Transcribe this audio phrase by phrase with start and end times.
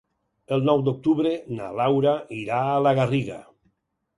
[0.55, 3.39] El nou d'octubre na Laura irà a la Garriga.